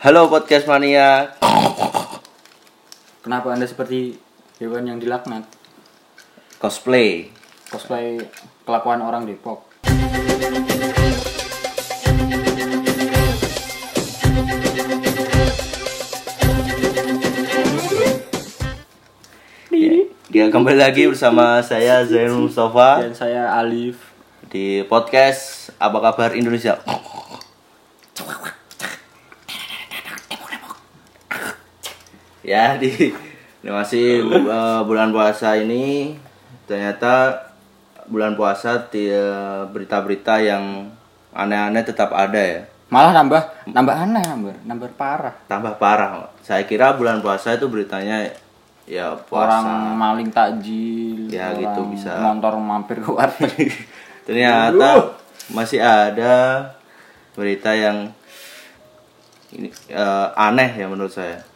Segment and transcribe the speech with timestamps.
[0.00, 1.36] Halo podcast mania.
[3.20, 4.16] Kenapa Anda seperti
[4.56, 5.44] hewan yang dilaknat?
[6.56, 7.28] Cosplay.
[7.68, 8.16] Cosplay
[8.64, 9.68] kelakuan orang Depok.
[20.32, 24.00] Ya kembali lagi bersama saya Zainul Mustafa Dan saya Alif.
[24.48, 26.80] di podcast Apa Kabar Indonesia.
[32.40, 33.12] Ya di
[33.60, 36.16] ini masih uh, bulan puasa ini
[36.64, 37.44] ternyata
[38.08, 40.88] bulan puasa di uh, berita-berita yang
[41.36, 42.62] aneh-aneh tetap ada ya.
[42.90, 45.34] Malah nambah nambah aneh, nambah nambah parah.
[45.46, 46.32] Tambah parah.
[46.42, 48.32] Saya kira bulan puasa itu beritanya
[48.88, 49.62] ya puasa.
[49.62, 52.18] Orang maling takjil, Ya, orang gitu bisa.
[52.18, 53.70] Motor mampir ke warteg.
[54.26, 55.14] Ternyata
[55.54, 56.66] masih ada
[57.38, 58.10] berita yang
[59.54, 61.49] ini eh, aneh ya menurut saya.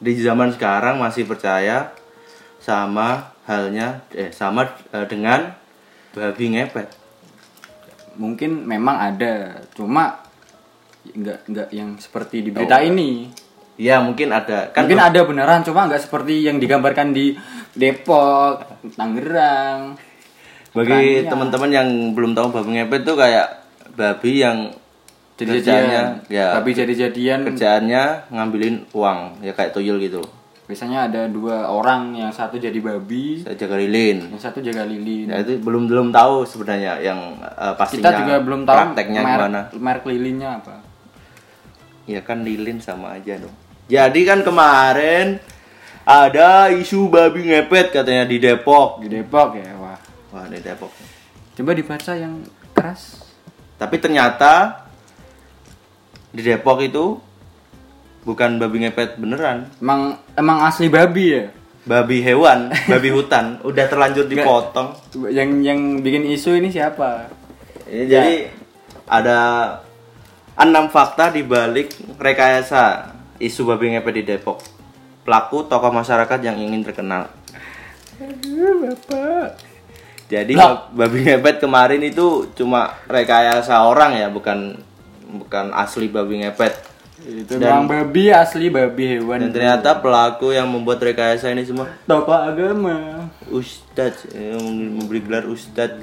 [0.00, 1.92] Di zaman sekarang masih percaya
[2.56, 5.52] sama halnya eh sama eh, dengan
[6.12, 6.88] babi ngepet.
[8.16, 10.20] Mungkin memang ada, cuma
[11.04, 12.84] nggak nggak yang seperti di berita Oh.
[12.84, 13.28] ini.
[13.80, 17.32] Ya mungkin ada kan Mungkin ada beneran, cuma nggak seperti yang digambarkan di
[17.72, 18.60] Depok,
[18.92, 19.96] Tangerang.
[20.70, 23.66] bagi teman-teman yang belum tahu babi ngepet tuh kayak
[23.98, 24.70] babi yang
[25.40, 30.20] Jadi-jadian, kerjaannya ya tapi jadi-jadian kerjaannya ngambilin uang ya kayak tuyul gitu.
[30.70, 34.30] biasanya ada dua orang, yang satu jadi babi, Saya jaga lilin.
[34.30, 35.26] yang satu jaga lilin.
[35.26, 38.14] Ya itu belum belum tahu sebenarnya yang eh, pastinya.
[38.14, 39.60] Kita juga belum tahu prakteknya merek, gimana.
[39.74, 40.78] merek lilinnya apa.
[42.06, 43.50] Ya kan lilin sama aja dong.
[43.90, 45.42] Jadi kan kemarin
[46.06, 49.02] ada isu babi ngepet katanya di Depok.
[49.02, 49.98] Di Depok ya, wah.
[50.30, 50.94] Wah, di Depok.
[51.58, 53.26] Coba dibaca yang keras.
[53.74, 54.86] Tapi ternyata
[56.30, 57.18] di Depok itu
[58.22, 59.70] bukan babi ngepet beneran.
[59.82, 61.44] Emang emang asli babi ya?
[61.80, 64.94] Babi hewan, babi hutan, udah terlanjur dipotong.
[65.32, 67.26] Yang yang bikin isu ini siapa?
[67.88, 68.34] Ini jadi
[69.08, 69.38] ada
[70.60, 74.60] enam fakta di balik rekayasa isu babi ngepet di Depok.
[75.24, 77.32] Pelaku tokoh masyarakat yang ingin terkenal.
[78.20, 79.56] Bapak.
[80.30, 80.86] Jadi Lah.
[80.92, 84.78] babi ngepet kemarin itu cuma rekayasa orang ya, bukan
[85.36, 86.74] bukan asli babi ngepet.
[87.20, 89.44] Itu Dan- babi asli babi hewan.
[89.44, 93.28] Dan ternyata pelaku yang membuat rekayasa ini semua tokoh agama.
[93.46, 94.62] ustadz yang
[94.94, 96.00] memberi gelar ustadz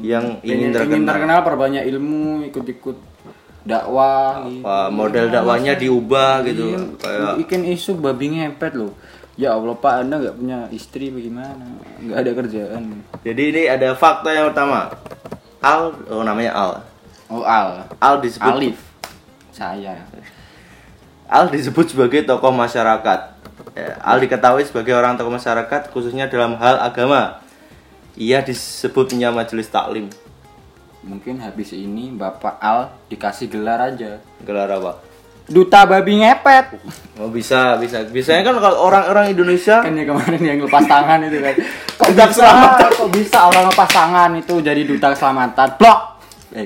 [0.00, 1.08] yang Ingin, ingin terkenal.
[1.08, 2.96] terkenal perbanyak ilmu, ikut-ikut
[3.62, 4.44] dakwah.
[4.44, 4.60] gitu.
[4.60, 6.64] Apa, model dakwanya diubah gitu.
[6.70, 8.92] Iya, Kayak bikin isu babi ngepet loh.
[9.34, 11.66] Ya Allah Pak, Anda nggak punya istri bagaimana?
[11.98, 12.82] Nggak ada kerjaan.
[13.20, 14.94] Jadi ini ada fakta yang pertama.
[15.58, 16.72] Al, oh namanya Al.
[17.32, 18.78] Oh Al, Al disebut Alif,
[19.48, 19.96] saya.
[21.24, 23.20] Al disebut sebagai tokoh masyarakat.
[23.74, 27.40] Ya, Al diketahui sebagai orang tokoh masyarakat khususnya dalam hal agama.
[28.14, 30.06] Ia disebut punya majelis taklim.
[31.02, 34.20] Mungkin habis ini Bapak Al dikasih gelar aja.
[34.44, 35.02] Gelar apa?
[35.44, 36.72] Duta babi ngepet.
[37.20, 38.00] Oh bisa, bisa.
[38.08, 41.54] Biasanya kan kalau orang-orang Indonesia Kan ya kemarin yang lepas tangan itu kan.
[42.00, 42.88] Kok Duta bisa, keselamatan.
[42.96, 45.68] kok bisa orang lepas tangan itu jadi duta keselamatan?
[45.78, 46.00] Blok.
[46.54, 46.64] Eh,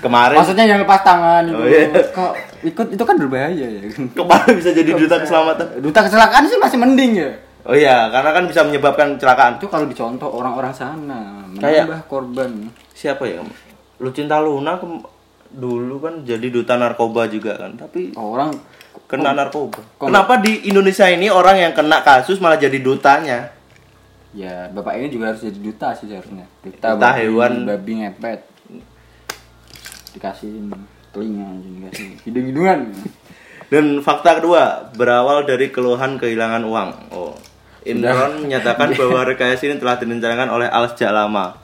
[0.00, 1.54] kemarin Maksudnya yang lepas tangan itu.
[1.54, 1.84] Oh, iya.
[2.10, 2.32] Kok
[2.62, 3.82] ikut itu kan berbahaya ya.
[4.16, 5.66] kemarin bisa jadi duta keselamatan.
[5.78, 7.30] Duta kecelakaan sih masih mending ya.
[7.60, 9.60] Oh iya, karena kan bisa menyebabkan kecelakaan.
[9.60, 12.50] Itu kalau dicontoh orang-orang sana Kayak- menambah korban.
[12.90, 13.44] Siapa ya?
[14.00, 15.04] Lucinta Luna kem-
[15.50, 18.56] dulu kan jadi duta narkoba juga kan, tapi Orang
[19.04, 19.76] kena narkoba.
[19.92, 23.52] kok- Kenapa di Indonesia ini orang yang kena kasus malah jadi dutanya?
[24.30, 26.46] Ya bapak ini juga harus jadi duta sih seharusnya.
[26.60, 27.52] Duta, Duta babi- hewan.
[27.64, 28.40] babi ngepet.
[30.10, 30.50] Dikasih
[31.10, 32.80] telinga dikasih hidung-hidungan.
[33.70, 36.90] Dan fakta kedua berawal dari keluhan kehilangan uang.
[37.10, 37.34] Oh,
[37.82, 41.54] Imron menyatakan bahwa rekayasa ini telah direncanakan oleh Al sejak lama.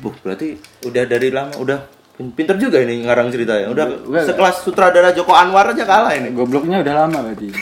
[0.00, 1.78] Buh, berarti udah dari lama, udah
[2.16, 3.68] pin- pinter juga ini ngarang ceritanya.
[3.68, 6.32] Udah Udah- sekelas sutradara Joko Anwar aja kalah ini.
[6.32, 7.52] Gobloknya udah lama berarti.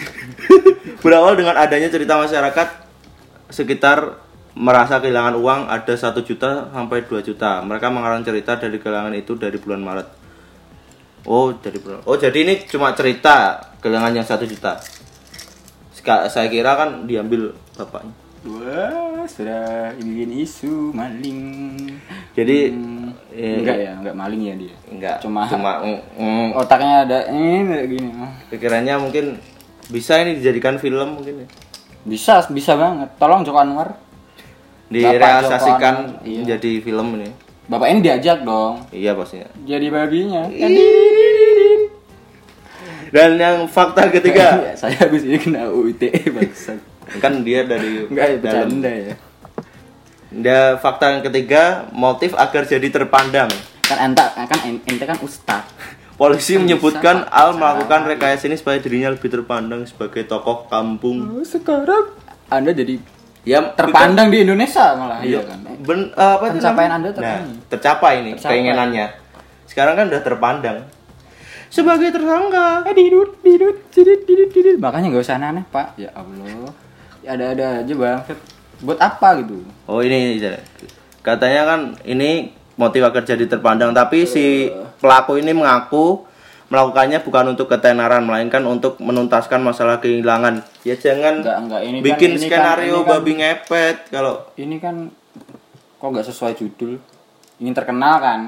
[1.03, 2.86] Berawal dengan adanya cerita masyarakat
[3.49, 4.19] sekitar
[4.53, 7.61] merasa kehilangan uang ada satu juta sampai 2 juta.
[7.61, 10.09] Mereka mengarang cerita dari kehilangan itu dari bulan Maret.
[11.23, 12.01] Oh, dari bulan.
[12.05, 14.79] Oh, jadi ini cuma cerita kehilangan yang satu juta.
[15.93, 18.15] Seka- saya kira kan diambil bapaknya.
[18.47, 21.43] Wah, sudah bikin isu maling.
[22.31, 24.75] Jadi Hmm, eh, enggak ya, enggak maling ya dia.
[24.87, 26.47] enggak Cuma- cuma mm, mm.
[26.55, 28.11] Otaknya ada ini kayak gini.
[28.47, 29.25] pikirannya mungkin
[29.91, 31.47] bisa ini dijadikan film mungkin ya.
[32.07, 33.11] Bisa, bisa banget.
[33.19, 33.99] Tolong Joko Anwar.
[34.87, 36.39] Direalisasikan Joko Anwar, iya.
[36.47, 37.31] menjadi film ini.
[37.67, 40.71] bapak ini diajak dong iya pastinya jadi babinya kan
[43.11, 46.79] dan yang fakta ketiga Iya, saya habis ini kena UITE bangsat
[47.19, 48.83] kan dia dari enggak ya dalam.
[48.83, 49.15] ya
[50.27, 53.51] dia fakta yang ketiga motif agar jadi terpandang
[53.87, 55.63] kan ente kan ente kan ustad
[56.17, 57.33] polisi menyebutkan Pak.
[57.33, 61.45] Al melakukan rekayasa ini supaya dirinya lebih terpandang sebagai tokoh kampung.
[61.45, 62.13] Sekarang
[62.49, 62.97] anda jadi
[63.45, 65.39] ya terpandang di Indonesia malah Iya.
[65.39, 65.59] iya kan?
[65.79, 66.91] Ben, eh, apa itu Pencapaian?
[66.93, 68.53] Anda ter- nah, tercapai nih Tercapai.
[68.57, 69.07] keinginannya.
[69.67, 70.79] Sekarang kan udah terpandang.
[71.69, 72.87] Sebagai tersangka.
[72.87, 75.95] Eh, didut didut didut didut didut makanya nggak usah aneh pak.
[76.01, 76.73] Ya Allah.
[77.21, 78.21] Ya ada ada aja bang.
[78.81, 79.61] Buat apa gitu?
[79.85, 80.39] Oh ini
[81.21, 86.25] katanya kan ini motif agar jadi terpandang tapi si pelaku ini mengaku
[86.67, 90.67] melakukannya bukan untuk ketenaran melainkan untuk menuntaskan masalah kehilangan.
[90.83, 91.81] Ya jangan Enggak, enggak.
[91.81, 94.97] Ini kan- bikin kan- skenario ini kan- babi ngepet kalau ini kan
[95.97, 96.99] kok nggak sesuai judul
[97.57, 98.41] ingin terkenal kan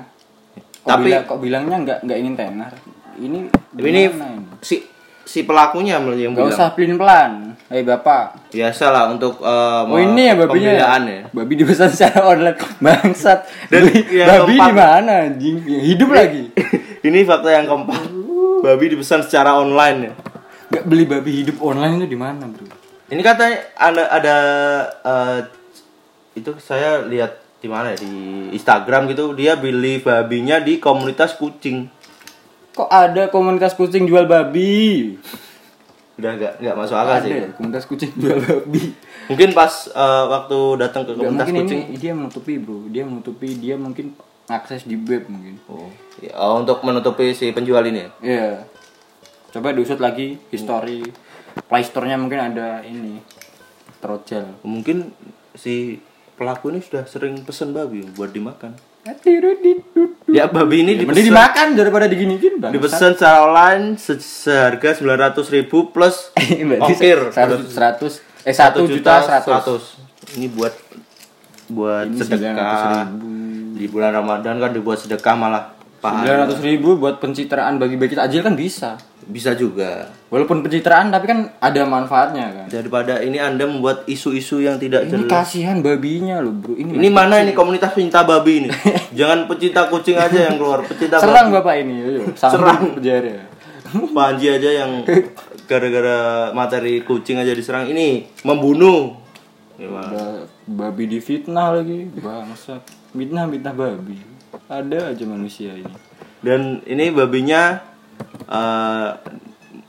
[0.82, 2.72] kok Tapi- bilang- kok bilangnya nggak nggak ingin tenar
[3.16, 3.38] ini
[3.78, 4.20] ini ini?
[4.60, 4.82] si
[5.28, 6.48] si pelakunya yang nggak bilang.
[6.48, 8.48] usah pelin pelan hei bapak.
[8.48, 11.28] Biasa lah untuk eh, oh ini ya babinya ya.
[11.28, 12.56] babi dipesan secara online.
[12.84, 13.44] Bangsat.
[13.68, 15.56] Dan yang babi di mana anjing?
[15.68, 16.48] Ya, hidup lagi.
[17.06, 18.08] ini fakta yang keempat.
[18.64, 20.12] Babi dipesan secara online ya.
[20.68, 22.68] nggak beli babi hidup online itu di mana bro?
[23.08, 24.36] Ini katanya ada ada
[25.04, 25.38] eh,
[26.36, 29.36] itu saya lihat di mana ya, di Instagram gitu.
[29.36, 31.88] Dia beli babinya di komunitas kucing.
[32.78, 35.18] Kok ada komunitas kucing jual babi
[36.14, 37.30] Udah nggak nggak masuk akal sih.
[37.32, 38.94] ya, komunitas kucing jual babi
[39.26, 41.80] Mungkin pas eh, waktu datang ke komunitas kucing.
[41.84, 44.14] ini dia menutupi bro dia menutupi dia mungkin
[44.46, 48.00] akses di web mungkin Oh, ya, oh, untuk menutupi si penjual ini.
[48.00, 48.10] ya?
[48.20, 48.50] Iya.
[49.50, 51.02] Coba diusut lagi history
[51.60, 53.20] Play Store-nya mungkin ada ini
[53.98, 54.62] Trojal.
[54.62, 55.10] Mungkin
[55.52, 55.98] si
[56.34, 58.78] pelaku ini sudah sering pesen babi buat dimakan.
[60.28, 62.68] Ya babi ini Mending dipesan, dimakan daripada diginiin bang.
[62.70, 66.28] dipesan secara online se- seharga 900.000 ribu plus
[66.84, 67.32] ongkir.
[67.32, 69.96] Seratus eh satu juta seratus.
[70.36, 70.74] Ini buat
[71.66, 73.08] buat Ini sedekah.
[73.08, 73.74] 900.000.
[73.74, 75.64] Di bulan Ramadan kan dibuat sedekah malah
[75.98, 78.94] Sembilan ratus ribu buat pencitraan bagi-bagi takjil kan bisa.
[79.28, 80.08] Bisa juga.
[80.32, 82.66] Walaupun pencitraan tapi kan ada manfaatnya kan.
[82.66, 85.28] Daripada ini Anda membuat isu-isu yang tidak Ini jelas.
[85.28, 86.72] kasihan babinya loh bro.
[86.72, 88.68] Ini, Ini mana ini komunitas pecinta babi ini?
[89.18, 91.56] Jangan pecinta kucing aja yang keluar, pecinta serang babi.
[91.60, 91.94] bapak ini.
[92.00, 93.44] Ayo, serang penjara.
[93.88, 95.04] Panji aja yang
[95.70, 96.18] gara-gara
[96.50, 99.12] materi kucing aja diserang ini membunuh.
[99.76, 100.10] Gimana?
[100.10, 100.26] Ada
[100.66, 104.18] babi difitnah lagi bangsat fitnah fitnah babi
[104.66, 105.88] ada aja manusia ini
[106.38, 107.87] Dan ini babinya
[108.48, 109.10] eh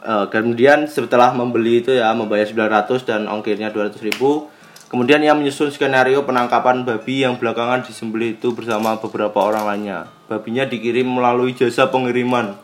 [0.03, 4.51] eh, kemudian setelah membeli itu ya membayar 900 dan ongkirnya 200 ribu
[4.89, 10.09] Kemudian ia menyusun skenario penangkapan babi yang belakangan disembelih itu bersama beberapa orang lainnya.
[10.25, 12.57] Babinya dikirim melalui jasa pengiriman.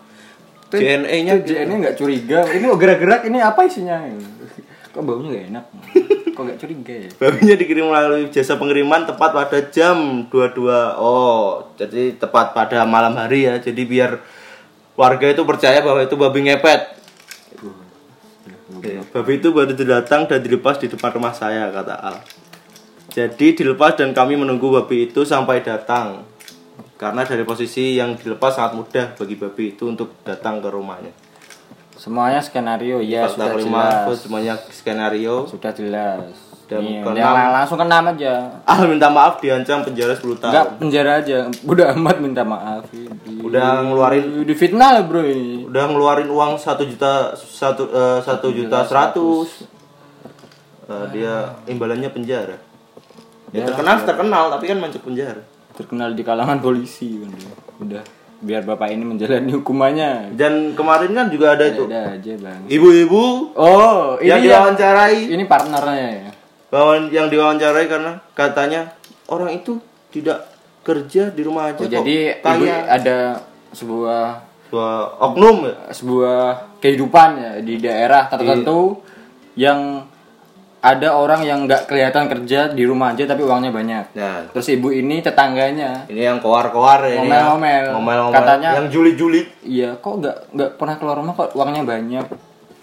[0.73, 4.01] JNE-nya JNE nggak curiga ini kok gerak-gerak ini apa isinya
[4.89, 5.65] kok baunya gak enak
[6.33, 10.65] kok gak curiga ya Babinya dikirim melalui jasa pengiriman tepat pada jam 22.
[10.97, 13.61] Oh, jadi tepat pada malam hari ya.
[13.61, 14.17] Jadi biar
[14.95, 16.81] warga itu percaya bahwa itu babi ngepet.
[19.11, 22.17] Babi itu baru datang dan dilepas di depan rumah saya, kata Al.
[23.15, 26.27] Jadi dilepas dan kami menunggu babi itu sampai datang.
[26.95, 31.11] Karena dari posisi yang dilepas sangat mudah bagi babi itu untuk datang ke rumahnya.
[31.95, 35.35] semuanya skenario ya Fakta sudah kelima, jelas semuanya skenario.
[35.47, 36.27] sudah jelas
[36.65, 38.33] Dan keenam- lang- langsung keenam aja.
[38.65, 40.49] Al minta maaf diancam penjara 10 tahun.
[40.49, 41.37] Enggak penjara aja.
[41.61, 42.89] Udah amat minta maaf.
[43.39, 45.63] Udah ngeluarin di fitnah lah bro ini.
[45.63, 49.69] Udah ngeluarin uang satu juta satu eh, satu juta seratus.
[50.85, 51.33] Eh, dia
[51.65, 52.57] imbalannya penjara.
[53.49, 55.41] Ya, Ya, terkenal terkenal tapi kan masuk penjara.
[55.71, 57.53] Terkenal di kalangan polisi kan dia.
[57.77, 58.03] udah
[58.37, 60.33] biar bapak ini menjalani hukumannya.
[60.33, 61.85] Dan kemarin kan juga ada itu.
[61.85, 62.61] ada aja bang.
[62.67, 65.29] Ibu-ibu oh ini yang yang diwawancarai.
[65.29, 66.29] ini partnernya ya
[66.75, 68.91] bahwa yang diwawancarai karena katanya
[69.25, 69.79] orang itu
[70.11, 70.43] tidak
[70.83, 73.17] kerja di rumah aja Oh, kok jadi kaya ada
[73.71, 76.41] sebuah Sebuah oknum ya sebuah
[76.81, 78.99] kehidupan ya di daerah tertentu
[79.55, 80.03] yang
[80.81, 84.05] ada orang yang nggak kelihatan kerja di rumah aja tapi uangnya banyak.
[84.13, 87.41] nah Terus ibu ini tetangganya, ini yang koar-koar ya ini ya.
[87.47, 87.85] Ngomel-ngomel.
[87.93, 92.25] ngomel-ngomel Katanya- yang juli-juli iya kok nggak nggak pernah keluar rumah kok uangnya banyak.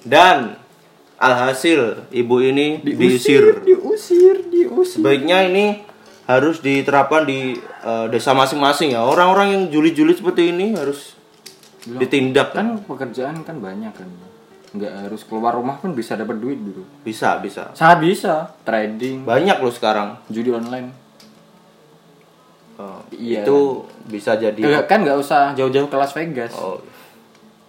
[0.03, 0.59] Dan
[1.23, 3.63] alhasil ibu ini diusir.
[3.63, 4.99] diusir, diusir.
[4.99, 5.87] Sebaiknya ini
[6.27, 9.07] harus diterapkan di eh, desa masing-masing ya.
[9.07, 11.15] Orang-orang yang juli-juli seperti ini harus
[11.85, 12.51] ditindak.
[12.53, 14.11] Kan pekerjaan kan banyak kan.
[14.73, 16.83] Nggak harus keluar rumah pun bisa dapat duit dulu.
[17.03, 17.71] Bisa, bisa.
[17.73, 18.57] Sangat bisa.
[18.65, 20.17] Trading, Banyak loh sekarang.
[20.27, 20.91] judi online.
[22.81, 23.45] Oh, Iya.
[23.45, 26.57] Itu bisa jadi Nggak, kan nggak usah jauh-jauh ke Las Vegas.
[26.57, 26.81] Oh.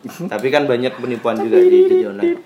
[0.04, 2.40] Tapi kan banyak penipuan juga di judi online.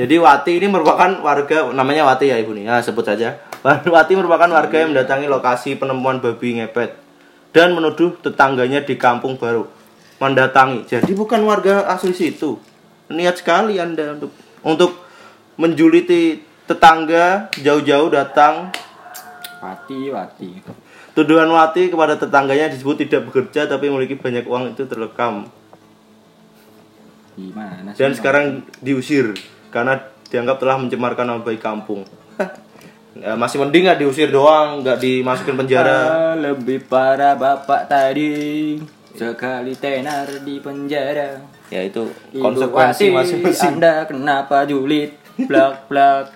[0.00, 2.64] Jadi Wati ini merupakan warga namanya Wati ya Ibu nih.
[2.64, 3.36] Nah, sebut saja.
[3.92, 6.96] Wati merupakan warga yang mendatangi lokasi penemuan babi ngepet
[7.52, 9.68] dan menuduh tetangganya di kampung baru
[10.16, 10.88] mendatangi.
[10.88, 12.56] Jadi bukan warga asli situ.
[13.12, 14.32] Niat sekali Anda untuk
[14.64, 14.92] untuk
[15.60, 18.72] menjuliti tetangga jauh-jauh datang
[19.60, 20.50] Wati, Wati.
[21.12, 25.44] Tuduhan Wati kepada tetangganya disebut tidak bekerja tapi memiliki banyak uang itu terekam
[27.34, 29.34] Gimana dan sekarang diusir
[29.70, 29.98] karena
[30.30, 32.06] dianggap telah mencemarkan nama baik kampung.
[33.18, 35.98] Ya, masih mending nggak diusir doang, nggak dimasukin penjara.
[36.06, 38.78] Ah, lebih parah bapak tadi
[39.10, 41.42] sekali tenar di penjara.
[41.70, 43.78] Ya itu konsekuensi masing-masing.
[43.78, 45.14] Anda kenapa julid?
[45.46, 46.34] Blak blak.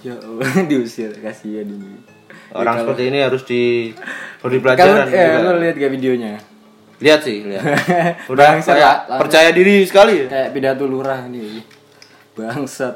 [0.00, 0.14] Ya
[0.70, 2.00] diusir kasihan ini.
[2.48, 5.06] Orang seperti ini harus diberi Kalau pelajaran.
[5.12, 5.52] eh, juga.
[5.52, 6.32] lu lihat gak videonya?
[6.98, 7.62] Lihat sih, lihat.
[8.32, 10.24] Udah kayak percaya diri sekali.
[10.24, 10.26] ya.
[10.26, 11.77] Kayak pidato lurah nih.
[12.38, 12.94] Bangsat.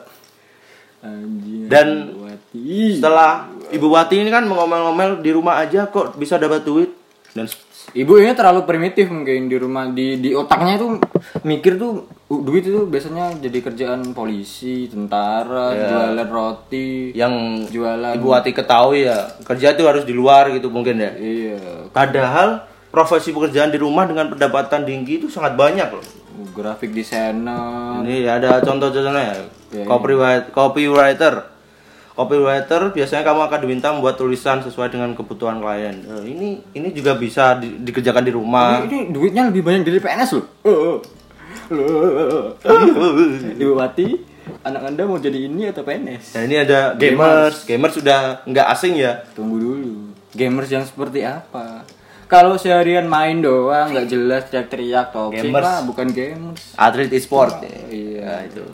[1.67, 2.71] Dan Ibu Wati.
[3.03, 6.95] Setelah Ibu Wati ini kan mengomel-ngomel di rumah aja kok bisa dapat duit
[7.35, 7.51] dan
[7.93, 11.03] Ibu ini terlalu primitif mungkin di rumah di di otaknya tuh
[11.43, 15.91] mikir tuh uh, duit itu biasanya jadi kerjaan polisi, tentara, Ya.
[15.91, 21.03] jualan roti, yang jualan Ibu Wati ketahui ya kerja itu harus di luar gitu mungkin
[21.03, 21.11] ya.
[21.19, 21.59] iya
[21.91, 22.63] Padahal
[22.95, 26.07] profesi pekerjaan di rumah dengan pendapatan tinggi itu sangat banyak loh.
[26.51, 28.01] Grafik desainer.
[28.03, 29.37] Ini ada contoh-contohnya.
[29.73, 31.49] Ya, Copyright, copywriter.
[32.13, 35.97] Copywriter biasanya kamu akan diminta membuat tulisan sesuai dengan kebutuhan klien.
[35.97, 38.85] Eh, ini ini juga bisa di- dikerjakan di rumah.
[38.85, 40.47] Ini, ini duitnya lebih banyak dari PNS loh.
[40.63, 40.97] Oh.
[41.73, 42.53] Loh.
[43.65, 44.07] Ibu Wati,
[44.61, 46.37] anak Anda mau jadi ini atau PNS?
[46.37, 49.25] Nah ini ada gamers, gamers sudah nggak asing ya.
[49.33, 49.93] Tunggu dulu.
[50.37, 51.81] Gamers yang seperti apa?
[52.33, 55.61] Kalau seharian main doang nggak jelas teriak-teriak toxic Gamers.
[55.61, 56.63] lah, bukan gamers.
[56.75, 57.61] Atlet e-sport.
[57.61, 57.77] ya.
[57.87, 58.49] Iya.
[58.49, 58.65] Itu.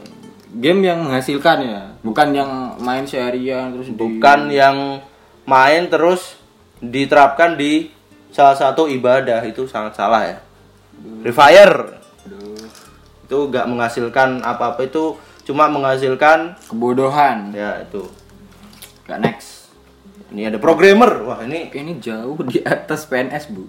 [0.55, 5.03] Game yang menghasilkan ya, bukan yang main seharian terus di- Bukan yang
[5.43, 6.39] main terus
[6.79, 7.91] diterapkan di
[8.31, 10.39] salah satu ibadah itu sangat salah ya.
[11.19, 12.63] Free Fire Aduh,
[13.25, 17.51] itu nggak menghasilkan apa-apa itu cuma menghasilkan kebodohan.
[17.51, 18.07] ya itu.
[19.03, 19.58] Gak next.
[20.29, 21.25] Ini ada programmer.
[21.25, 23.65] Wah, ini Ini jauh di atas PNS bu.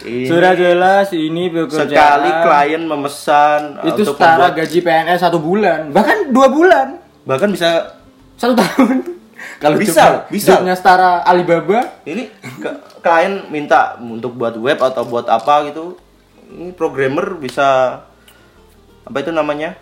[0.00, 1.86] Ini Sudah jelas ini pekerjaan.
[1.86, 6.88] sekali klien memesan itu untuk setara membuat- gaji PNS satu bulan, bahkan dua bulan,
[7.22, 8.00] bahkan bisa
[8.34, 9.20] satu tahun.
[9.56, 10.56] Kalau Bisa, coba bisa.
[10.56, 16.00] jobnya setara Alibaba, ini ke- klien minta untuk buat web atau buat apa gitu
[16.50, 18.00] ini programmer bisa
[19.00, 19.76] apa itu namanya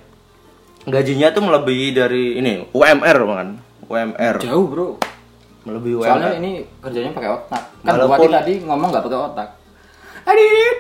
[0.85, 3.49] gajinya tuh melebihi dari ini UMR kan
[3.85, 4.88] UMR jauh bro.
[5.69, 7.63] Melebihi Soalnya UMR ini kerjanya pakai otak.
[7.79, 9.49] Kan Walaupun- tadi ngomong nggak pakai otak.
[10.25, 10.77] Adit.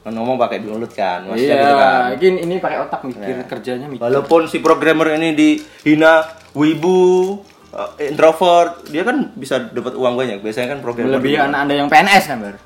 [0.00, 3.84] kan ngomong pakai mulut kan maksudnya Iya, gitu kan ini ini pakai otak mikir kerjanya
[3.84, 4.00] mikir.
[4.00, 7.36] walaupun si programmer ini dihina wibu
[7.70, 11.86] eh, introvert dia kan bisa dapat uang banyak biasanya kan programmer Lebih anak anda yang
[11.86, 12.56] PNS kan ber?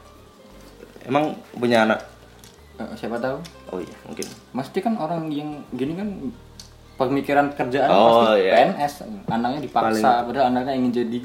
[1.03, 2.07] emang punya anak
[2.77, 3.43] Eh, siapa tahu?
[3.69, 6.09] oh iya mungkin Mesti kan orang yang gini kan
[6.97, 8.53] pemikiran kerjaan Oh, pasti iya.
[8.65, 8.93] PNS
[9.27, 11.19] anaknya dipaksa padahal anaknya ingin jadi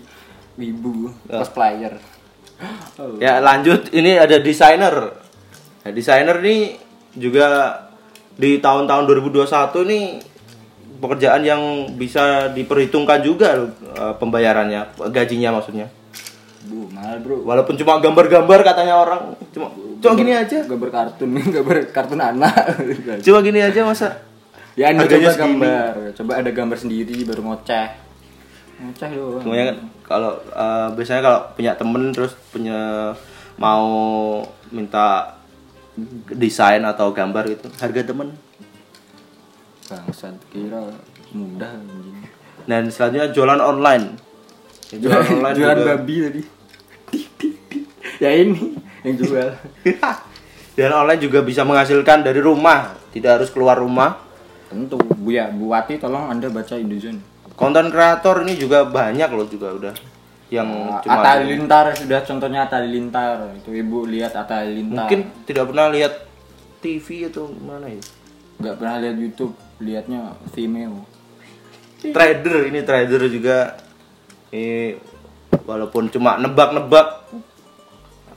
[0.60, 1.96] wibu cosplayer
[3.00, 3.16] oh.
[3.24, 5.16] Ya lanjut ini ada desainer.
[5.80, 6.76] Nah, desainer nih
[7.16, 7.72] juga
[8.36, 9.48] di tahun-tahun 2021
[9.88, 10.04] nih
[11.00, 11.62] pekerjaan yang
[11.96, 15.88] bisa diperhitungkan juga loh, eh, pembayarannya, gajinya maksudnya.
[16.60, 19.72] bu mahal bro Walaupun cuma gambar-gambar katanya orang, cuma
[20.04, 20.60] cuma gini aja.
[20.68, 22.52] gambar kartun gambar kartun anak
[23.24, 24.20] Cuma gini aja masa.
[24.76, 25.36] ya coba segini.
[25.40, 27.88] gambar coba ada gambar sendiri baru ngoceh
[28.80, 29.10] ngoceh
[29.44, 33.12] Semuanya kan kalau eh, biasanya kalau punya temen terus punya
[33.60, 33.92] mau
[34.72, 35.36] minta
[36.32, 38.32] desain atau gambar itu harga temen.
[39.92, 40.96] Bangsat kira
[41.36, 41.76] mudah
[42.70, 44.06] dan selanjutnya jualan online.
[45.02, 45.90] Jualan online jualan juga.
[45.94, 46.42] babi tadi.
[48.18, 48.74] Ya ini
[49.06, 49.50] yang jual.
[50.78, 52.98] Dan online juga bisa menghasilkan dari rumah.
[53.14, 54.18] Tidak harus keluar rumah.
[54.66, 57.29] Tentu bu ya bu Wati tolong anda baca Indozone
[57.60, 59.96] konten kreator ini juga banyak loh juga udah.
[60.50, 60.70] Yang
[61.06, 63.54] cuma Atta Halilintar sudah contohnya Atta Halilintar.
[63.60, 65.06] Itu ibu lihat Atta Halilintar.
[65.06, 66.14] Mungkin tidak pernah lihat
[66.80, 68.02] TV atau mana ya?
[68.58, 71.04] Nggak pernah lihat YouTube lihatnya Vimeo.
[72.00, 73.76] Trader ini trader juga.
[74.50, 74.96] Ini
[75.68, 77.30] walaupun cuma nebak-nebak.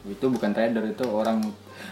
[0.04, 1.46] Itu bukan trader itu orang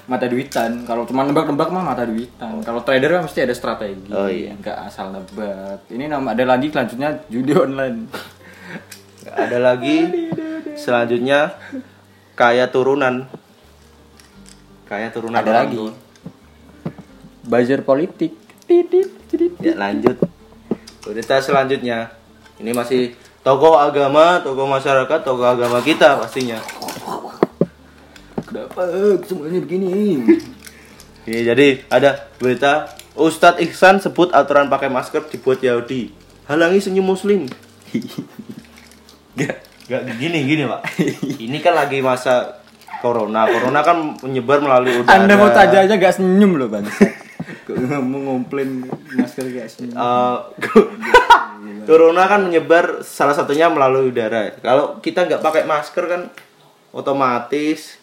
[0.06, 4.26] mata duitan kalau cuma nebak-nebak mah mata duitan kalau trader kan mesti ada strategi Oh,
[4.26, 4.54] iya.
[4.54, 8.08] nggak asal nebak ini nama ada lagi selanjutnya judi online
[9.28, 9.96] ada lagi
[10.74, 11.54] selanjutnya
[12.32, 13.28] kaya turunan
[14.90, 15.78] kayak turunan Ada lagi.
[17.46, 18.34] Buzzer politik.
[19.62, 20.18] Ya lanjut.
[21.06, 22.10] Berita selanjutnya.
[22.58, 26.58] Ini masih tokoh agama, tokoh masyarakat, tokoh agama kita pastinya.
[28.80, 29.88] Kenapa semuanya begini?
[31.28, 36.08] Ini jadi ada berita Ustadz Ihsan sebut aturan pakai masker dibuat Yahudi.
[36.48, 37.44] Halangi senyum muslim.
[39.40, 39.56] Gak,
[39.88, 40.80] gak gini gini pak.
[41.40, 42.60] Ini kan lagi masa
[43.00, 43.48] corona.
[43.48, 45.16] Corona kan menyebar melalui udara.
[45.16, 46.84] Anda mau tanya aja gak senyum loh bang.
[47.68, 48.84] Kok mau ngomplain
[49.16, 49.96] masker gak senyum?
[49.96, 50.38] Eh,
[51.88, 54.56] corona kan menyebar salah satunya melalui udara.
[54.60, 56.22] Kalau kita nggak pakai masker kan
[56.90, 57.99] otomatis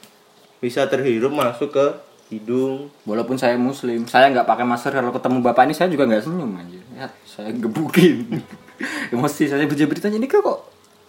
[0.57, 1.85] bisa terhirup masuk ke
[2.29, 2.91] hidung.
[3.03, 6.51] Walaupun saya muslim, saya nggak pakai masker kalau ketemu bapak ini saya juga nggak senyum
[6.53, 6.79] aja.
[6.93, 8.41] Ya, saya gebukin.
[9.13, 10.59] Emosi saya baca beritanya ini kok kok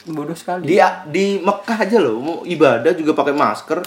[0.09, 0.65] bodoh sekali.
[0.65, 0.79] Di
[1.09, 3.81] di Mekah aja loh mau ibadah juga pakai masker.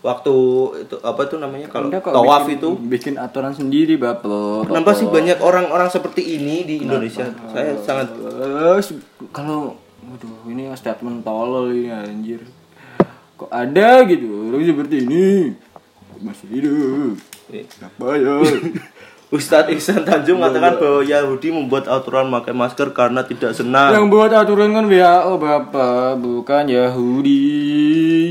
[0.00, 0.34] Waktu
[0.80, 4.64] itu apa tuh namanya kalau tawaf bikin- itu bikin aturan sendiri bapak.
[4.64, 7.28] Kenapa sih banyak orang-orang seperti ini di Indonesia?
[7.52, 8.80] Saya sangat Eh,
[9.28, 12.40] kalau waduh ini statement tolol ini anjir.
[13.40, 15.56] Kok ada gitu orang seperti ini
[16.20, 17.16] masih hidup.
[17.80, 18.36] Apa ya?
[19.32, 23.96] Ustadz Ihsan Tanjung mengatakan bahwa Yahudi membuat aturan pakai masker karena tidak senang.
[23.96, 27.40] Yang buat aturan kan WHO Bapak, bukan Yahudi.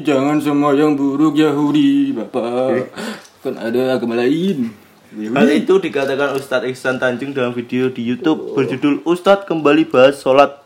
[0.05, 2.93] Jangan semua yang buruk Yahudi, Bapak.
[3.41, 4.75] Kan ada agama lain.
[5.09, 10.61] Hal itu dikatakan Ustadz Ihsan Tanjung dalam video di YouTube berjudul Ustadz kembali bahas sholat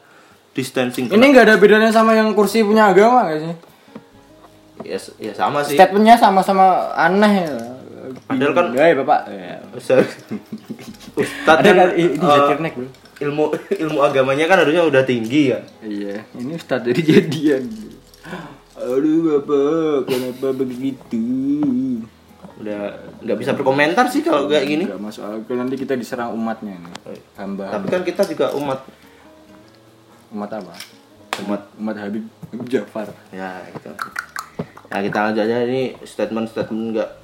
[0.51, 1.07] distancing.
[1.07, 3.72] Ini nggak ada bedanya sama yang kursi punya agama gak sih?
[4.81, 5.77] Ya, ya sama sih.
[5.77, 7.45] Statementnya sama-sama aneh.
[8.25, 9.19] Padahal kan- Hai Bapak.
[9.29, 9.57] Ya.
[9.71, 10.09] Ustadz
[11.45, 12.87] Ada kan ini eh, Nek, bro.
[13.21, 15.59] ilmu ilmu agamanya kan harusnya udah tinggi ya.
[15.79, 17.63] Iya, ini Ustadz dari jadian.
[18.75, 21.21] Aduh Bapak, kenapa begitu?
[22.55, 24.83] Udah nggak bisa berkomentar sih kalau kayak gini.
[24.85, 27.21] Gak masuk akal nanti kita diserang umatnya nih.
[27.35, 27.71] Hamba.
[27.71, 28.81] Tapi kan kita juga umat
[30.29, 30.73] Umat apa?
[31.39, 33.09] umat Umat Habib Habib Jafar.
[33.29, 33.89] ya gitu.
[34.85, 35.95] Nah kita lanjut aja ini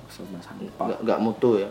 [0.08, 0.86] Sama sampah.
[0.86, 1.69] nggak nggak mutu ya.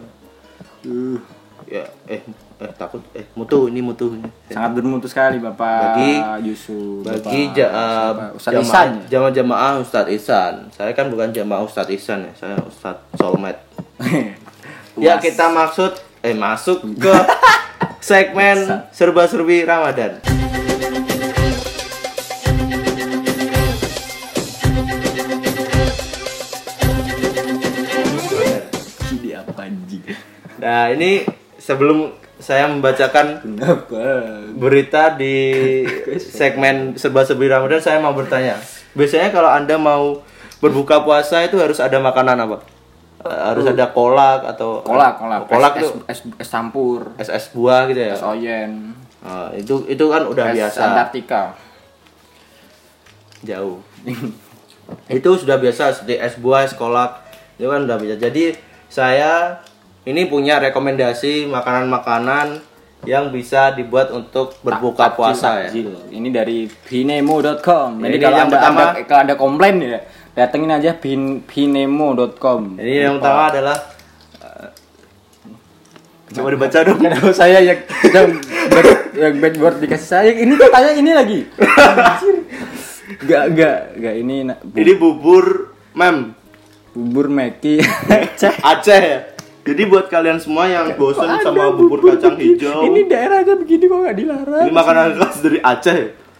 [0.83, 1.18] Uh,
[1.66, 2.22] Ya eh
[2.57, 4.24] eh takut eh mutu ini mutu ini.
[4.48, 7.03] sangat bermutu sekali Bapak Bagi- Yusuf.
[7.03, 8.31] Bagi ja?
[8.33, 8.88] Ustadz jamaah- Ihsan.
[8.88, 9.05] ya?
[9.11, 10.55] jamaah-jamaah Ustadz Ihsan.
[10.70, 13.59] Saya kan bukan jamaah Ustadz Ihsan ya, saya Ustadz Solmed.
[14.96, 17.14] ya kita maksud eh masuk ke
[18.01, 18.57] segmen
[18.90, 20.22] serba-serbi Ramadan.
[30.59, 31.23] Nah ini
[31.57, 33.99] sebelum saya membacakan Kenapa?
[34.55, 35.35] berita di
[36.18, 38.55] segmen serba-serbi Ramadan saya mau bertanya.
[38.94, 40.23] Biasanya kalau anda mau
[40.59, 42.59] berbuka puasa itu harus ada makanan apa?
[43.18, 45.40] Eh, harus ada kolak atau Kolak, kolak.
[45.51, 47.11] kolak es, itu es, es, es campur.
[47.18, 48.14] es es buah gitu ya.
[48.14, 48.94] Es oyen.
[49.18, 51.42] Ah, itu itu kan udah es biasa Antartika.
[53.42, 53.83] jauh.
[55.11, 57.18] itu sudah biasa seperti es buah, es kolak
[57.59, 58.16] itu kan udah biasa.
[58.23, 58.55] Jadi
[58.87, 59.59] saya
[60.09, 62.64] ini punya rekomendasi makanan-makanan
[63.05, 65.68] yang bisa dibuat untuk berbuka Takjil, puasa ya.
[65.68, 65.92] takjil.
[66.09, 68.01] Ini dari binemo.com.
[68.01, 68.81] Jadi Ini kalau yang anda, pertama.
[68.88, 70.01] anda- kalau ada komplain ya,
[70.33, 72.75] datengin aja bin, binemo.com.
[72.75, 73.77] Jadi yang pertama adalah
[74.40, 74.68] eh,
[76.31, 76.99] coba dibaca dong.
[76.99, 78.29] Kenapa saya yang yang
[78.68, 81.40] bad, yang bad word dikasih saya ini katanya ini lagi.
[83.09, 85.47] Enggak, enggak, enggak ini bu- Ini bubur
[85.92, 86.37] mem
[86.92, 87.81] bubur Meki.
[88.37, 88.61] Cek.
[88.75, 89.21] Aceh ya.
[89.68, 94.16] Jadi buat kalian semua yang bosan sama bubur kacang hijau, Ini daerahnya begini kok nggak
[94.16, 94.64] dilarang.
[94.64, 95.98] ini makanan khas dari Aceh.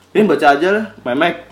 [0.09, 1.45] Ini baca aja lah, memek.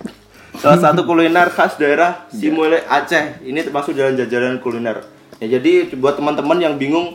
[0.56, 3.44] Salah satu kuliner khas daerah Simule Aceh.
[3.44, 5.04] Ini termasuk jalan jajanan kuliner.
[5.36, 7.12] Ya jadi buat teman-teman yang bingung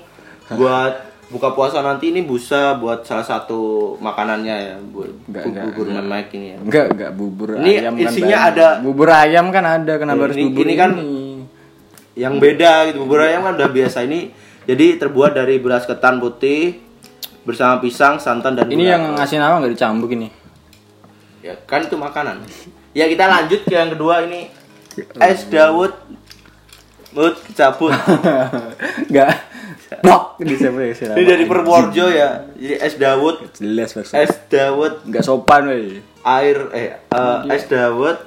[0.48, 0.94] buat
[1.28, 3.58] buka puasa nanti ini bisa buat salah satu
[3.98, 6.58] makanannya ya buat Enggak, bu- enggak, bubur memek ini ya.
[6.60, 8.50] Enggak, enggak bubur Ini ayam kan isinya banyak.
[8.54, 11.22] ada- bubur ayam kan ada kenapa harus Ini- bubur ini kan ini?
[12.14, 14.20] Yang beda gitu bubur ayam kan udah biasa ini.
[14.72, 16.80] Jadi terbuat dari beras ketan putih
[17.44, 18.92] bersama pisang, santan dan Ini gula.
[18.96, 20.32] yang ngasih nama nggak dicambuk ini.
[21.44, 22.40] Ya kan itu makanan.
[22.96, 24.48] Ya kita lanjut ke yang kedua ini
[25.20, 25.92] es dawet
[27.12, 27.92] mut cabut.
[29.12, 29.44] Enggak.
[30.00, 32.48] Blok di Ini dari Purworejo ya.
[32.56, 34.24] Jadi es dawet, Jelas maksudnya.
[34.24, 36.00] es dawet Enggak sopan weh.
[36.24, 38.24] air eh eh, es dawet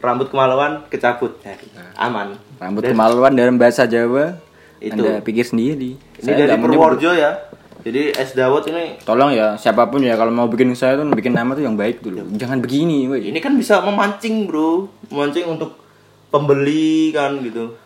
[0.00, 1.36] rambut kemaluan kecabut.
[1.44, 1.52] Ya,
[2.00, 2.40] aman.
[2.56, 4.47] Rambut kemaluan dalam bahasa Jawa.
[4.78, 4.94] Itu.
[4.94, 5.98] Anda pikir sendiri.
[5.98, 6.62] Ini Saya dari.
[6.62, 7.30] Purworejo ya.
[7.78, 11.30] Jadi es dawet ini Tolong ya siapa pun ya kalau mau bikin usaha tuh bikin
[11.30, 12.26] nama tuh yang baik dulu.
[12.34, 14.90] Jangan begini, ini kan bisa memancing, Bro.
[15.08, 15.78] Memancing untuk
[16.28, 17.78] pembeli kan gitu.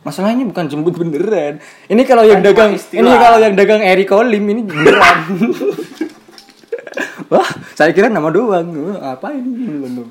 [0.00, 1.60] Masalahnya bukan jembut beneran.
[1.88, 3.00] Ini kalau yang Kan dagang istilah.
[3.04, 5.18] ini kalau yang dagang Eri Kolim ini beneran.
[7.30, 8.66] Wah, saya kira nama doang.
[8.98, 9.78] Apa ini?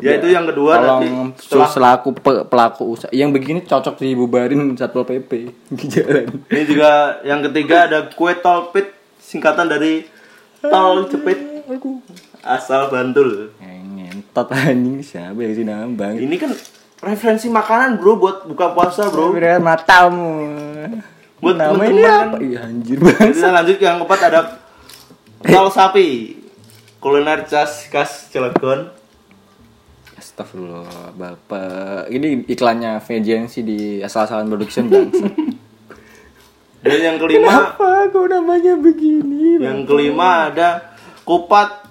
[0.00, 4.72] Ya itu yang kedua nanti Tolong setelah selaku pe- pelaku usaha yang begini cocok dibubarin
[4.72, 6.40] satpol pp di jalan.
[6.48, 10.08] ini juga yang ketiga ada kue tolpit singkatan dari
[10.58, 11.68] tol cepit
[12.42, 13.52] asal Bantul.
[13.60, 16.16] Eh, Ngentot anjing siapa yang sih nambang?
[16.16, 16.50] Ini kan
[16.98, 19.36] referensi makanan bro buat buka puasa bro.
[19.60, 20.48] Matamu.
[21.38, 22.26] Buat nama ini kan.
[22.26, 22.36] apa?
[22.40, 23.36] Iya anjir banget.
[23.36, 24.40] lanjut yang keempat ada
[25.42, 26.38] tol sapi
[26.98, 28.90] kuliner khas khas Cilegon.
[30.14, 32.06] Astagfirullah, Bapak.
[32.08, 35.26] Ini iklannya VJNC di asal-asalan production bangsa.
[36.82, 39.58] Dan yang kelima Apa kok namanya begini?
[39.58, 41.86] yang kelima ada kupat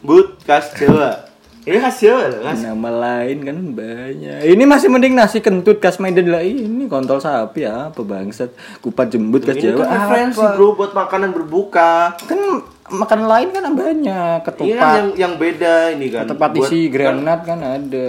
[0.00, 1.28] but khas Jawa.
[1.64, 2.60] Ini khas Jawa loh, khas.
[2.60, 4.38] Nama lain kan banyak.
[4.44, 8.52] Ini masih mending nasi kentut khas Medan lah ini kontol sapi ya, apa bangsat.
[8.80, 9.80] Kupat jembut khas Ini Jawa.
[9.80, 12.16] kan referensi bro buat makanan berbuka.
[12.28, 12.40] Kan
[12.86, 14.92] makanan lain kan banyak, Ini ketupat.
[14.94, 16.24] yang yang beda ini kan.
[16.24, 18.08] Ketupat Buat- isi granat kan ada.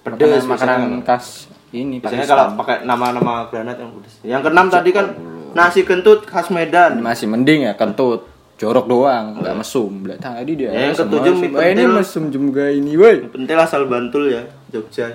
[0.00, 1.26] Pedes makanan, makanan khas
[1.68, 2.32] ini Biasanya Pakistan.
[2.32, 4.14] kalau pakai nama-nama granat yang pedes.
[4.22, 5.06] Yang keenam tadi kan
[5.50, 6.96] nasi kentut khas Medan.
[6.98, 8.24] masih mending ya kentut
[8.56, 11.90] jorok doang nggak mesum Belah tadi dia Ya, yang ketujuh mie Eh, ini pentil.
[11.94, 15.12] mesum juga ini woi Pentil asal Bantul ya, Jogja.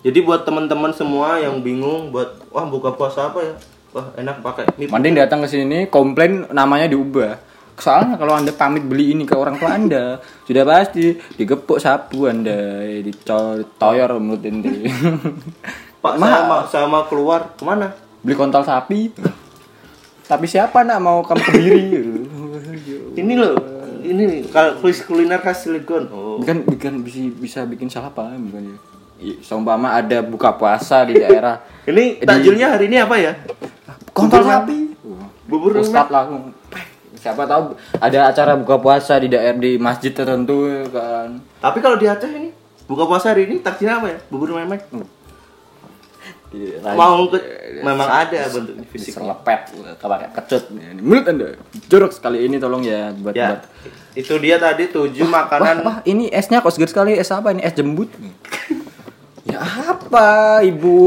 [0.00, 3.54] Jadi buat teman-teman semua yang bingung buat wah buka puasa apa ya?
[3.90, 7.40] Wah, enak pakai mie mending datang ke sini komplain namanya diubah
[7.76, 10.04] soalnya kalau anda pamit beli ini ke orang tua anda
[10.48, 14.88] sudah pasti digepuk sapu anda ditoyor mulut ente
[16.04, 17.92] Pak saya mau, saya mau keluar ke mana?
[18.22, 19.12] beli kontol sapi
[20.26, 21.82] tapi siapa nak mau kamu kebiri
[23.16, 23.54] Ini loh,
[24.02, 26.10] ini kalau kuliner khas Cilegon.
[26.10, 26.36] Oh.
[26.42, 28.78] bukan bukan bisa bisa bikin salah paham bukan ya
[29.16, 33.32] Ih, Seumpama ada buka puasa di daerah Ini takjilnya hari ini apa ya?
[34.12, 34.78] kontol Bubur sapi
[35.48, 36.52] Bubur Ustad langsung
[37.26, 40.62] siapa tahu ada acara buka puasa di daerah di masjid tertentu
[40.94, 41.42] kan.
[41.58, 42.54] Tapi kalau di Aceh ini
[42.86, 44.18] buka puasa hari ini takjilnya apa ya?
[44.30, 44.86] Bubur memek.
[46.96, 47.38] Mau ke
[47.82, 49.18] memang ada bentuk fisik.
[49.18, 50.70] serlepet pakai kecut.
[51.02, 51.58] Mulut anda
[51.90, 52.46] jorok sekali.
[52.46, 53.60] Ini tolong ya buat buat Ya,
[54.14, 55.76] itu dia tadi tujuh Wah, makanan.
[55.84, 57.60] wah, ini esnya kok segar sekali es apa ini?
[57.60, 58.08] Es jembut
[59.46, 60.98] ya apa ibu?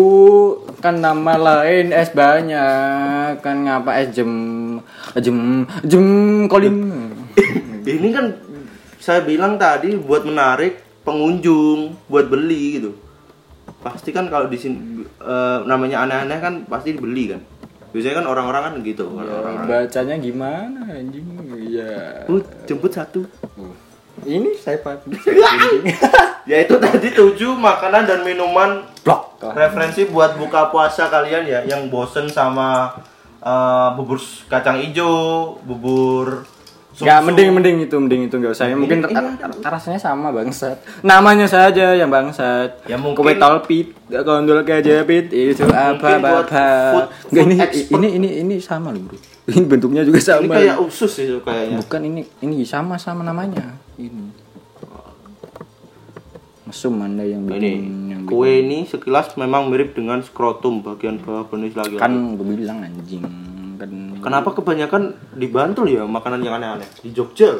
[0.79, 3.43] Kan nama lain es banyak.
[3.43, 4.31] Kan ngapa es jem
[5.19, 6.05] jem jem
[6.47, 6.75] kolim?
[7.83, 8.25] Ini kan
[8.99, 12.91] saya bilang tadi buat menarik pengunjung buat beli gitu.
[13.79, 17.41] Pasti kan kalau di sini eh, namanya aneh-aneh kan pasti dibeli kan.
[17.89, 19.65] Biasanya kan orang-orang kan gitu orang-orang.
[19.65, 21.25] bacanya gimana anjing?
[21.73, 22.37] Ya "Uh,
[22.69, 23.25] jemput satu.
[24.19, 25.07] Ini saya pak
[26.49, 31.87] ya itu tadi tujuh makanan dan minuman blok referensi buat buka puasa kalian ya yang
[31.87, 32.89] bosen sama
[33.39, 34.17] eh, bubur
[34.49, 35.13] kacang ijo
[35.61, 36.43] bubur
[36.99, 37.27] Nggak, sum-sum.
[37.31, 38.67] mending mending itu mending itu nggak usah.
[38.67, 40.83] Ini- mungkin ini ra- ra- rasanya sama bangsat.
[40.99, 42.83] Namanya saja yang bangsat.
[42.91, 46.19] Ya, mungkin- Kue tolpit, kondol kejepit itu apa
[47.31, 47.55] Nggak, ini
[47.87, 49.15] ini ini ini sama loh bro.
[49.47, 50.51] Ini bentuknya juga ini sama.
[50.51, 53.79] kayak usus itu kayaknya Bukan ini ini sama sama namanya.
[53.95, 54.38] Ini.
[56.69, 57.81] Mesum anda yang ini bikin
[58.13, 58.29] yang bikin.
[58.29, 61.97] kue ini sekilas memang mirip dengan skrotum bagian bawah penis lagi.
[61.97, 63.25] Kan gue bilang anjing
[63.79, 66.85] kan kenapa kebanyakan di Bantul ya makanan yang aneh-aneh?
[67.01, 67.57] Di Jogja.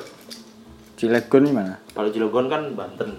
[1.00, 1.80] Cilegon ini mana?
[1.96, 3.10] kalau Cilegon kan Banten.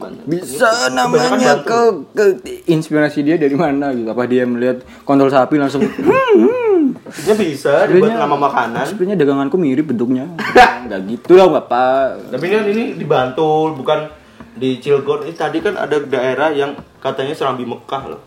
[0.00, 0.24] Banten.
[0.26, 1.80] Bisa Kebanyakan namanya ke,
[2.16, 2.24] ke
[2.66, 4.08] inspirasi dia dari mana gitu?
[4.08, 8.84] Apa dia melihat kontol sapi langsung hmm, Sebenarnya bisa dibuat nama makanan.
[8.88, 10.26] sebenarnya daganganku mirip bentuknya.
[10.88, 12.34] Nggak gitu lah bapak.
[12.34, 14.21] Tapi kan ini di Bantul bukan
[14.52, 18.20] di Cilegon ini tadi kan ada daerah yang katanya Serambi Mekah loh.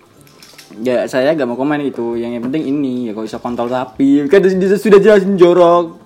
[0.82, 2.18] Ya saya nggak mau komen itu.
[2.18, 4.26] Yang, yang penting ini ya kalau bisa kontol sapi.
[4.26, 6.02] Kan sudah jelasin jorok.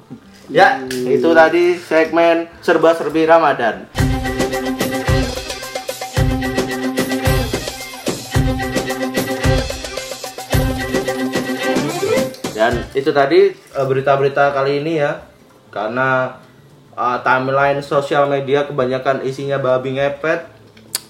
[0.52, 3.88] Ya itu tadi segmen serba-serbi Ramadan.
[12.60, 15.24] Dan itu tadi eh, berita-berita kali ini ya.
[15.72, 16.36] Karena
[17.00, 20.52] eh, timeline sosial media kebanyakan isinya babi ngepet.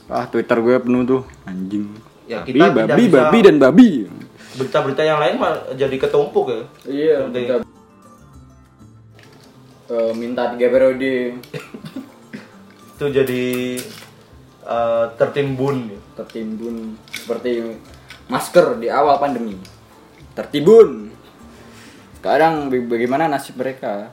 [0.06, 1.89] Ah twitter gue penuh tuh anjing.
[2.25, 3.89] Ya, babi kita tidak babi bisa- babi dan babi.
[4.52, 6.62] berita-berita yang lain mah jadi ketumpuk ya.
[6.86, 7.67] Iya Seperti-
[9.89, 11.41] Eh, minta tiga periode.
[12.91, 13.45] Itu jadi
[14.62, 15.78] eh, tertimbun
[16.13, 16.75] tertimbun
[17.10, 17.80] seperti
[18.28, 19.58] masker di awal pandemi.
[20.32, 21.08] Tertimbun
[22.19, 24.12] Sekarang ba- bagaimana nasib mereka?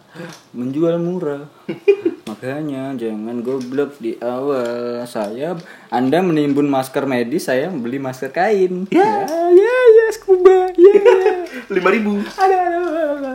[0.54, 1.42] Menjual murah.
[2.30, 5.02] Makanya jangan goblok di awal.
[5.10, 5.58] Saya
[5.90, 8.86] Anda menimbun masker medis, saya beli masker kain.
[8.94, 10.70] Ya, ya, ya, scuba.
[10.78, 11.34] Ya, ya.
[11.74, 12.80] lima ribu Ada, ada,
[13.18, 13.32] ada.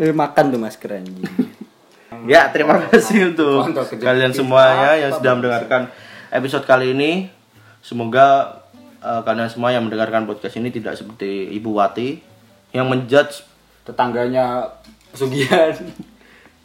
[0.00, 1.28] Eh, Makan tuh masker anjing.
[2.32, 3.68] ya terima kasih untuk
[4.00, 5.92] kalian semuanya yang sudah mendengarkan
[6.32, 7.28] episode kali ini
[7.84, 8.56] semoga
[9.04, 12.22] eh, kalian semua yang mendengarkan podcast ini tidak seperti Ibu Wati
[12.72, 13.51] yang menjudge
[13.82, 14.62] Tetangganya
[15.12, 15.74] Sugihan.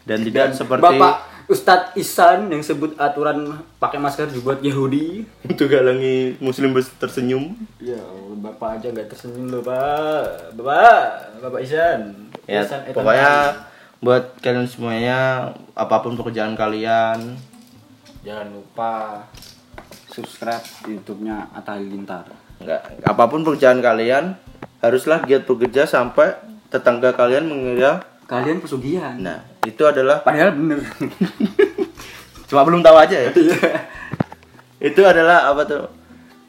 [0.04, 1.16] dan tidak Dan seperti Bapak
[1.48, 5.24] Ustadz Isan yang sebut aturan pakai masker dibuat Yahudi.
[5.44, 8.00] untuk galangi muslim tersenyum Ya,
[8.38, 10.56] Bapak aja nggak tersenyum loh, Pak.
[10.56, 11.04] Bapak,
[11.40, 12.32] Bapak Isan.
[12.44, 13.32] ya Isan Etan pokoknya
[13.98, 15.20] buat kalian semuanya
[15.74, 17.36] apa pun pekerjaan kalian
[18.22, 19.24] jangan lupa
[20.08, 22.28] subscribe YouTube-nya Atta Halilintar.
[22.58, 24.34] Enggak, apa pun pekerjaan kalian
[24.80, 26.34] haruslah giat bekerja sampai
[26.68, 29.16] tetangga kalian mengira Kalian pesugihan.
[29.18, 30.84] nah itu adalah Padahal bener.
[32.48, 33.32] cuma belum tahu aja ya
[34.80, 35.84] itu adalah apa tuh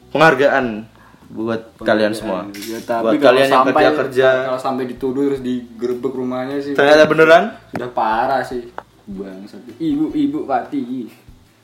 [0.09, 0.87] penghargaan
[1.29, 5.39] buat kalian semua Ya, tapi buat kalian yang sampai- kerja kerja Kalau sampai dituduh terus
[5.39, 6.73] digerebek rumahnya sih.
[6.73, 8.65] ternyata beneran Sudah parah sih.
[9.05, 9.61] Bangsat.
[9.75, 11.05] Ibu, ibu Pati.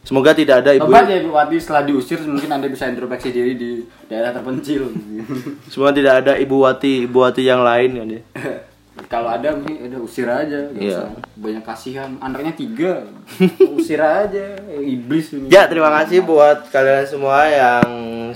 [0.05, 3.53] Semoga tidak ada ibu Coba ya Ibu Wati setelah diusir mungkin Anda bisa introspeksi diri
[3.53, 3.71] di
[4.05, 4.93] daerah terpencil.
[5.73, 8.21] semoga tidak ada ibu wati ibu wati yang lain ya dia.
[9.05, 11.03] Kalau ada mungkin ada usir aja, gak Iya.
[11.03, 12.15] usah banyak kasihan.
[12.17, 13.03] Anaknya tiga,
[13.75, 15.51] usir aja, iblis ini.
[15.51, 17.83] ya terima kasih buat kalian semua yang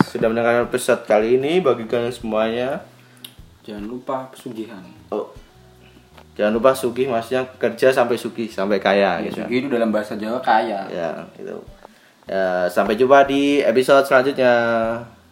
[0.04, 2.84] sudah mendengarkan episode kali ini bagi kalian semuanya
[3.64, 4.84] Jangan lupa pesugihan.
[5.10, 5.32] oh
[6.40, 10.40] jangan lupa sugih maksudnya kerja sampai sugih sampai kaya gitu Pesugihan itu dalam bahasa Jawa
[10.40, 10.88] kaya.
[10.88, 11.60] ya itu
[12.32, 14.54] ya, sampai jumpa di episode selanjutnya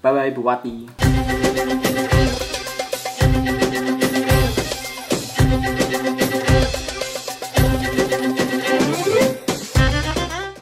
[0.03, 1.36] Bye bye Ibu Wati.